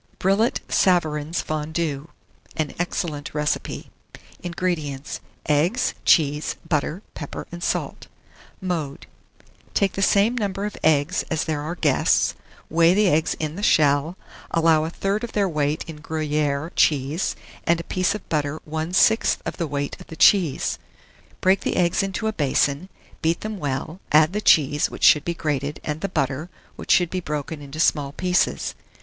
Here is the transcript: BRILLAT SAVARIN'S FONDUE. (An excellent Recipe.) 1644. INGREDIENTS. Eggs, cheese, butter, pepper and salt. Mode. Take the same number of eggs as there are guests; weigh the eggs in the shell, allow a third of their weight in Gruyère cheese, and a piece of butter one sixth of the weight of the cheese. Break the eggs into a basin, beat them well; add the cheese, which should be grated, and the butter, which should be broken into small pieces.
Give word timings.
BRILLAT 0.17 0.61
SAVARIN'S 0.67 1.41
FONDUE. 1.43 2.07
(An 2.57 2.73
excellent 2.79 3.35
Recipe.) 3.35 3.91
1644. 4.39 4.89
INGREDIENTS. 4.89 5.19
Eggs, 5.45 5.93
cheese, 6.05 6.55
butter, 6.67 7.03
pepper 7.13 7.45
and 7.51 7.63
salt. 7.63 8.07
Mode. 8.59 9.05
Take 9.75 9.93
the 9.93 10.01
same 10.01 10.33
number 10.35 10.65
of 10.65 10.75
eggs 10.83 11.23
as 11.29 11.43
there 11.43 11.61
are 11.61 11.75
guests; 11.75 12.33
weigh 12.67 12.95
the 12.95 13.09
eggs 13.09 13.35
in 13.35 13.55
the 13.55 13.61
shell, 13.61 14.17
allow 14.49 14.85
a 14.85 14.89
third 14.89 15.23
of 15.23 15.33
their 15.33 15.47
weight 15.47 15.83
in 15.87 15.99
Gruyère 15.99 16.71
cheese, 16.75 17.35
and 17.67 17.79
a 17.79 17.83
piece 17.83 18.15
of 18.15 18.27
butter 18.27 18.59
one 18.65 18.93
sixth 18.93 19.39
of 19.45 19.57
the 19.57 19.67
weight 19.67 20.01
of 20.01 20.07
the 20.07 20.15
cheese. 20.15 20.79
Break 21.41 21.59
the 21.61 21.75
eggs 21.75 22.01
into 22.01 22.25
a 22.25 22.33
basin, 22.33 22.89
beat 23.21 23.41
them 23.41 23.59
well; 23.59 23.99
add 24.11 24.33
the 24.33 24.41
cheese, 24.41 24.89
which 24.89 25.03
should 25.03 25.23
be 25.23 25.35
grated, 25.35 25.79
and 25.83 26.01
the 26.01 26.09
butter, 26.09 26.49
which 26.75 26.89
should 26.89 27.11
be 27.11 27.19
broken 27.19 27.61
into 27.61 27.79
small 27.79 28.11
pieces. 28.13 28.73